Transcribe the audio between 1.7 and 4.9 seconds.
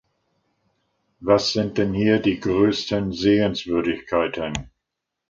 denn hier die größten Sehenswürdigkeiten?